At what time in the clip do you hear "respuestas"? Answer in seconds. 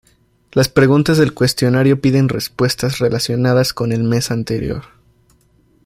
2.27-2.97